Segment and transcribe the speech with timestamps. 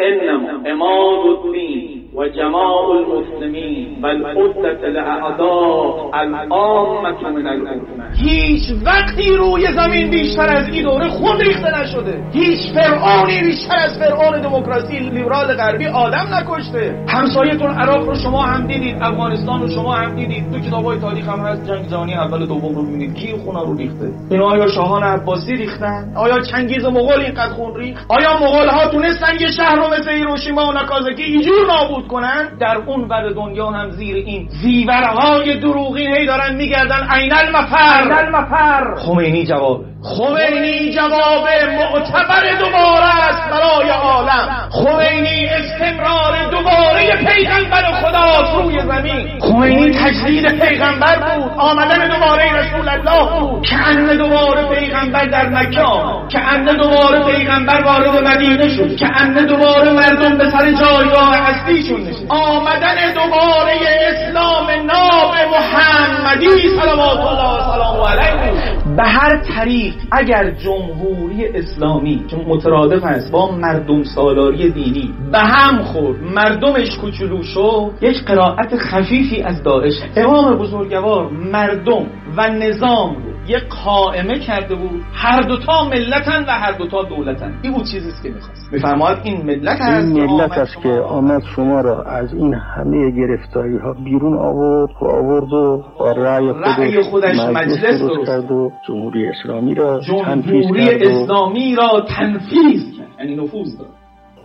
[0.00, 7.82] انما اماد الدین و المسلمین و العدت الاعداء العامة من الامه
[8.16, 12.22] هیچ وقتی روی زمین بیشتر از این دوره خون ریخته نشده.
[12.32, 17.04] هیچ فرعونی بیشتر از فرعون دموکراسی لیبرال غربی آدم نکشته.
[17.08, 20.52] همسایتون عراق رو شما هم دیدید افغانستان رو شما هم دیدید.
[20.52, 23.14] تو کتابای تاریخ هم هست جنگ جهانی اول دوم رو می‌بینید.
[23.14, 28.06] کی خون رو ریخته؟ اینا آیا شاهان عباسی ریختن؟ آیا چنگیز مغول اینقدر خون ریخت؟
[28.08, 32.76] آیا مغول ها تونستن یه شهر رو مثل هیروشیما و ناکازاکی اینجور نابود کنن در
[32.76, 37.08] اون بر دنیا هم زیر این زیورهای دروغین هی دارن میگردن.
[37.10, 38.12] عین المفر.
[38.12, 38.94] المفر.
[38.94, 39.80] خمینی جواب.
[40.02, 41.48] خمینی جواب
[41.78, 44.68] معتبر دوباره است برای عالم.
[44.70, 49.38] خمینی استمرار دوباره پیغمبر خدا روی زمین.
[49.72, 51.52] خمینی تجدید پیغمبر بود.
[51.58, 53.66] آمدن دوباره رسول الله بود.
[53.66, 55.84] که ان دوباره پیغمبر در مکه
[56.28, 58.96] که ان دوباره پیغمبر وارد مدینه شد.
[58.96, 63.72] که ان دوباره مردم به سر جایگاه اصلیشون نشد آمدن دوباره
[64.12, 68.31] اسلام ناب محمدی صلوات الله سلام علیه.
[68.96, 75.82] به هر طریق اگر جمهوری اسلامی که مترادف است با مردم سالاری دینی به هم
[75.82, 79.94] خورد مردمش کوچولو شد یک قرائت خفیفی از داعش.
[80.16, 86.72] امام بزرگوار مردم و نظام رو یک قائمه کرده بود هر دوتا ملتن و هر
[86.72, 87.58] دوتا دولتن.
[87.62, 88.72] این بود چیزی که می‌خواست.
[88.72, 93.78] میفرماید این ملت هست این ملت است که آمد شما را از این همه گرفتاری
[93.78, 98.50] ها بیرون آورد و آورد و با رأی خودش, خودش مجلس درست کرد.
[98.50, 103.08] و جمهوری اسلامی را جمهوری اسلامی را تنفیذ کرد.
[103.18, 103.88] یعنی نفوذ داد.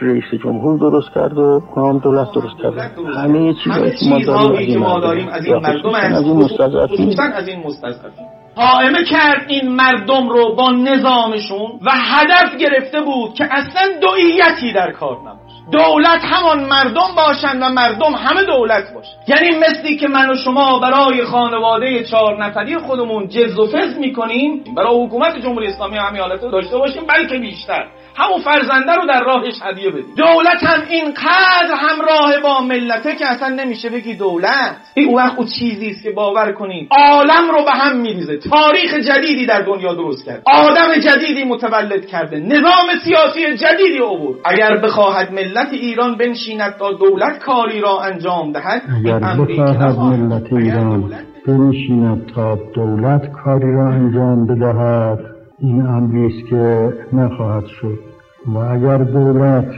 [0.00, 2.92] رئیس جمهور درست کرد و نام دولت درست کرد.
[3.16, 8.26] همه چیزهایی که ما داریم از این مردم از این مستضعفین از این مستضعفین
[8.58, 14.92] قائمه کرد این مردم رو با نظامشون و هدف گرفته بود که اصلا دویتی در
[14.92, 15.48] کار نباشه.
[15.72, 20.78] دولت همان مردم باشند و مردم همه دولت باشند یعنی مثلی که من و شما
[20.78, 26.40] برای خانواده چهار نفری خودمون جز و فز می‌کنیم برای حکومت جمهوری اسلامی همین حالت
[26.40, 27.86] داشته باشیم بلکه بیشتر.
[28.18, 30.14] همون فرزنده رو در راهش هدیه بدیم.
[30.16, 34.76] دولت هم اینقدر همراه با ملته که اصلا نمیشه بگی دولت.
[34.94, 38.36] این وقت او چیزی است که باور کنید عالم رو به هم میریزه.
[38.36, 40.42] تاریخ جدیدی در دنیا درست کرد.
[40.44, 42.40] آدم جدیدی متولد کرده.
[42.40, 44.38] نظام سیاسی جدیدی آورد.
[44.44, 51.12] اگر بخواهد ملت ایران بنشیند تا دولت کاری را انجام دهد اگر بخواهد ملت ایران
[51.46, 55.18] بنشیند تا دولت کاری را انجام بدهد
[55.60, 58.07] این امری است که نخواهد شد.
[58.54, 59.68] و اگر دولت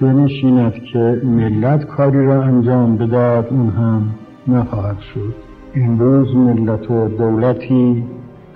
[0.00, 4.14] بنشیند که ملت کاری را انجام بدهد اون هم
[4.48, 5.34] نخواهد شد.
[5.74, 8.04] امروز ملت و دولتی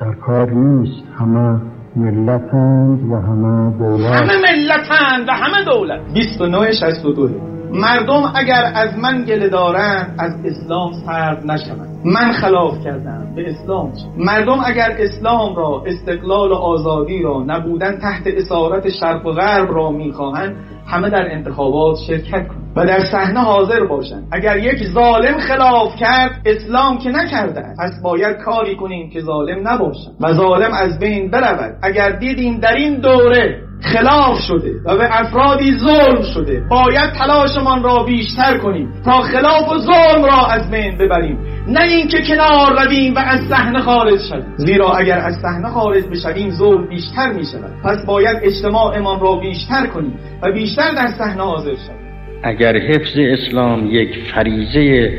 [0.01, 1.03] در کار نیست.
[1.19, 1.61] همه
[1.97, 4.13] ملتند و همه دولت.
[4.13, 6.01] همه ملتند و همه دولت.
[6.15, 11.99] 29 62 مردم اگر از من گله دارند از اسلام سرد نشوند.
[12.05, 13.35] من خلاف کردم.
[13.37, 19.33] به اسلام مردم اگر اسلام را استقلال و آزادی را نبودن تحت اسارت شرق و
[19.33, 24.29] غرب را می‌خواهند همه در انتخابات شرکت کنند و در صحنه حاضر باشند.
[24.33, 30.11] اگر یک ظالم خلاف کرد اسلام که نکرده پس باید کاری کنیم که ظالم نباشد
[30.21, 31.77] و ظالم از بین برود.
[31.83, 36.63] اگر دیدیم در این دوره خلاف شده و به افرادی ظلم شده.
[36.71, 41.39] باید تلاشمان را بیشتر کنیم تا خلاف و ظلم را از بین ببریم.
[41.67, 44.55] نه اینکه کنار رویم و از صحنه خارج شویم.
[44.57, 49.87] زیرا اگر از صحنه خارج بشویم ظلم بیشتر می شود پس باید اجتماعمان را بیشتر
[49.87, 52.05] کنیم و بیشتر در صحنه حاضر شویم.
[52.43, 55.11] اگر حفظ اسلام یک فریزه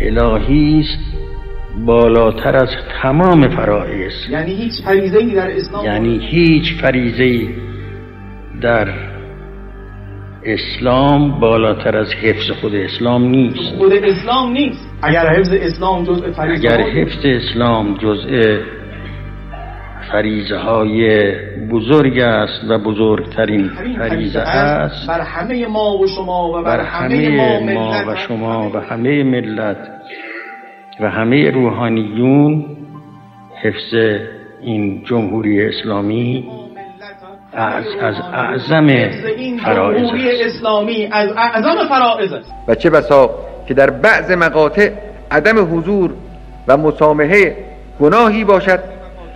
[0.00, 1.19] الهی است
[1.78, 2.68] بالاتر از
[3.02, 7.48] تمام فرائض یعنی هیچ فریزه‌ای در اسلام یعنی هیچ فریزه‌ای
[8.60, 8.88] در
[10.44, 13.76] اسلام بالاتر از حفظ خود اسلام نیست.
[13.78, 14.88] خود اسلام نیست.
[15.02, 18.58] اگر حفظ اسلام جزء فریضه اگر حفظ اسلام جزء
[20.12, 21.32] فریزه های
[21.70, 27.90] بزرگ است و بزرگترین فریزه است بر همه ما و شما و بر همه ما
[28.08, 29.88] و شما و همه ملت.
[31.00, 32.64] و همه روحانیون
[33.62, 33.94] حفظ
[34.60, 36.50] این جمهوری اسلامی
[37.52, 39.10] از از اعظم
[39.64, 40.10] فرائض
[40.46, 42.52] اسلامی از اعظم فرائض است.
[42.68, 43.30] و چه بسا
[43.68, 44.92] که در بعض مقاطع
[45.30, 46.14] عدم حضور
[46.68, 47.56] و مسامحه
[48.00, 48.80] گناهی باشد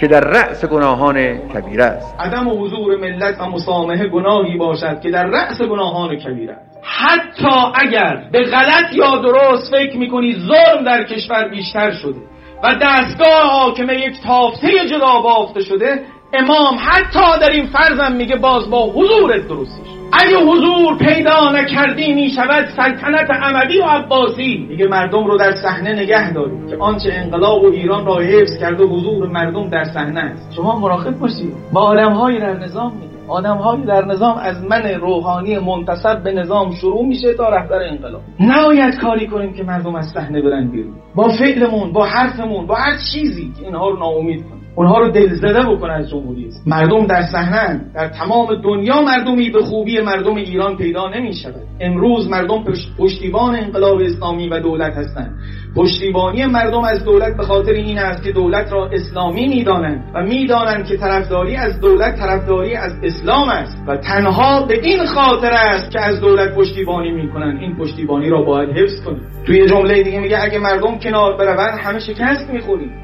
[0.00, 2.14] که در رأس گناهان کبیره است.
[2.18, 6.73] عدم حضور ملت و مسامحه گناهی باشد که در رأس گناهان کبیره است.
[7.08, 12.20] حتی اگر به غلط یا درست فکر می‌کنی ظلم در کشور بیشتر شده.
[12.64, 18.70] و دستگاه حاکمه یک تافته جدا بافته شده امام حتی در این فرزم میگه باز
[18.70, 24.66] با حضور درستیش اگه حضور پیدا نکردی می شود سلطنت عمدی و عباسی.
[24.68, 28.80] دیگه مردم رو در صحنه نگه دارید که آنچه انقلاب و ایران را حفظ کرد
[28.80, 30.52] و حضور مردم در صحنه است.
[30.56, 31.54] شما مراقب باشید.
[31.72, 33.13] با آدمهایی در نظام میگه.
[33.28, 38.20] آدمهایی در نظام از من روحانی منتصب به نظام شروع میشه تا رهبر انقلاب.
[38.40, 40.94] نباید کاری کنیم که مردم از صحنه برن بیرون.
[41.14, 45.62] با فعلمون با حرفمون با هر چیزی که اینها رو ناامید کنیم اونها رو دلزده
[45.62, 51.08] بکنه از جمهوری مردم در صحنه در تمام دنیا مردمی به خوبی مردم ایران پیدا
[51.08, 52.64] نمی شود امروز مردم
[52.98, 55.34] پشتیبان انقلاب اسلامی و دولت هستند.
[55.76, 60.86] پشتیبانی مردم از دولت به خاطر این است که دولت را اسلامی می‌دانند و می‌دانند
[60.86, 66.00] که طرفداری از دولت طرفداری از اسلام است و تنها به این خاطر است که
[66.00, 67.60] از دولت پشتیبانی می‌کنند.
[67.60, 71.98] این پشتیبانی را باید حفظ کنید توی جمله دیگه میگه اگه مردم کنار بروند همه
[71.98, 73.03] شکست می‌خوریم.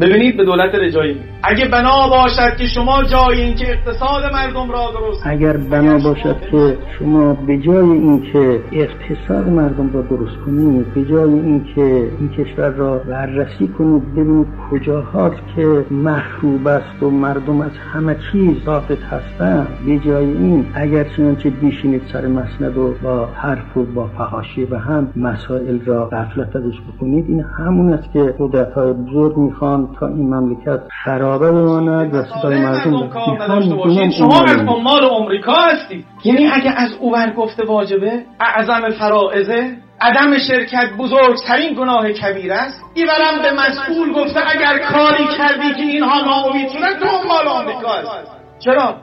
[0.00, 1.16] ببینید به دولت رجایی.
[1.42, 6.40] اگه بنا باشد که شما جای این که اقتصاد مردم را درست اگر بنا باشد
[6.50, 12.68] که شما به جای اینکه اقتصاد مردم را درست کنید به جای اینکه این کشور
[12.68, 19.68] را بررسی کنید ببینید کجاهاست که مخروب است و مردم از همه چیز ثابت هستند
[19.86, 24.78] به جای این اگر چنانچه بیشینید سر مسند و با حرف و با فحاشی و
[24.78, 30.06] هم مسائل را غفلت ازش بکنید این همون است که قدرت های بزرگ می‌خوان تا
[30.06, 30.80] این مملکت
[31.28, 37.64] خرابه بماند و صدای مردم شما از عمال امریکا هستید یعنی اگه از اوور گفته
[37.64, 42.84] واجبه؟ اعظم فرائزه عدم شرکت بزرگترین گناه کبیر است.
[42.94, 48.30] ایورم به مسئول گفته اگر کاری کردی که اینها ناامید شدن تو عمال امریکا هست
[48.58, 48.96] چرا؟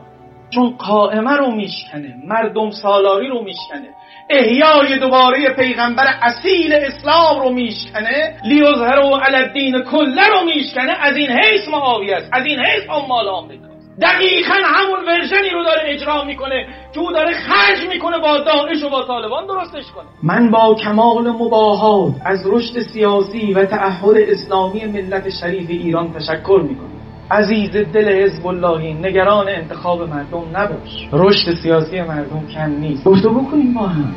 [0.49, 3.89] چون قائمه رو میشکنه مردم سالاری رو میشکنه.
[4.29, 11.29] احیای دوباره پیغمبر اصیل اسلام رو میشکنه لیظهر و الدین کله رو میشکنه از این
[11.29, 13.65] حیث معاویه است از این حیث عمال آمریکا
[14.01, 18.89] دقیقا همون ورژنی رو داره اجرا می‌کنه که او داره خرج می‌کنه با داعش و
[18.89, 20.05] با طالبان درستش کنه.
[20.23, 26.94] من با کمال مباهات از رشد سیاسی و تعهد اسلامی ملت شریف ایران تشکر می‌کنم.
[27.31, 31.07] عزیز دل حزب اللهی نگران انتخاب مردم نباش.
[31.11, 33.03] رشد سیاسی مردم کم نیست.
[33.03, 34.15] گفتگو کنیم با هم.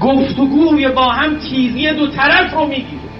[0.00, 3.14] گفتگوی با هم تیزی دو طرف رو می‌گیره.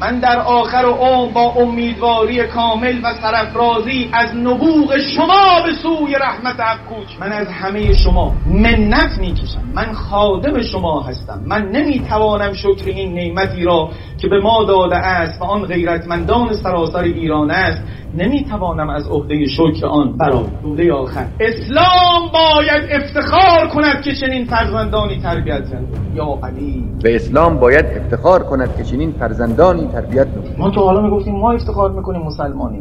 [0.00, 6.14] من در آخر و عمر با امیدواری کامل و سرفرازی از نبوغ شما به سوی
[6.14, 7.08] رحمت حق کوچ.
[7.20, 9.62] من از همه شما منت می‌کشم.
[9.74, 11.42] من خادم شما هستم.
[11.46, 13.90] من نمی‌توانم شکر این نعمتی را
[14.20, 17.82] که به ما داده است و آن غیرتمندان سراسر ایران است
[18.14, 21.26] نمی‌توانم از عهده شکر آن برای دوله آخر.
[21.40, 26.84] اسلام باید افتخار کند که چنین فرزندانی تربیت کرده یا علی.
[27.02, 31.52] به اسلام باید افتخار کند که چنین فرزندانی تربیت نمود ما تو حالا می‌گفتیم ما
[31.52, 32.80] افتخار می‌کنیم مسلمانیم.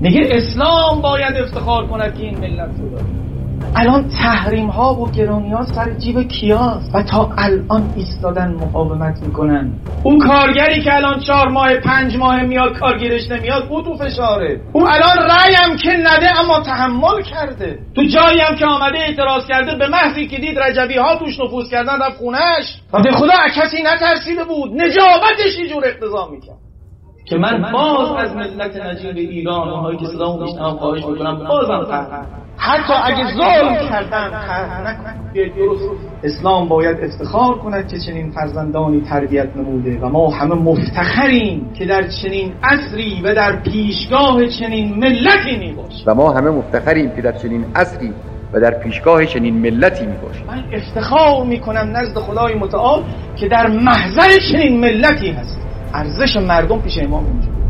[0.00, 3.21] میگه اسلام باید افتخار کند که این ملت رو داره
[3.76, 9.72] الان تحریم ها و گرانی ها سر جیب کیاست و تا الان ایستادن مقاومت می‌کنن.
[10.02, 14.60] اون کارگری که الان چهار ماه پنج ماه میاد کارگیرش نمیاد او تو فشاره.
[14.72, 17.78] او الان رأیم که نده اما تحمل کرده.
[17.94, 21.70] تو جایی هم که آمده اعتراض کرده به محضی که دید رجبی ها توش نفوذ
[21.70, 24.70] کردن رفت خونش و به خدا کسی نترسیده بود.
[24.72, 26.58] نجابتش یه جور اقتضا می‌کرد.
[27.24, 31.84] که من باز از ملت نجیب ایران اونهایی که صدامو میشنم خواهش می‌کنم بازم
[32.64, 34.30] حتی اگه ظلم کردن
[36.22, 42.08] اسلام باید افتخار کند که چنین فرزندانی تربیت نموده و ما همه مفتخریم که در
[42.22, 45.76] چنین عصری و در پیشگاه چنین ملتی می
[46.06, 48.12] و ما همه مفتخریم که در چنین عصری
[48.52, 53.02] و در پیشگاه چنین ملتی می باشیم من افتخار می کنم نزد خدای متعال
[53.36, 55.58] که در محضر چنین ملتی هست.
[55.94, 57.61] ارزش مردم پیش امام اینجا